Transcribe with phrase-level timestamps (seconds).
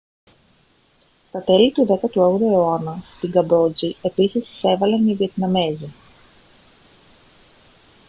[1.29, 5.93] στα τέλη του 18ου αιώνα στη καμπότζη επίσης εισέβαλαν οι βιετναμέζοι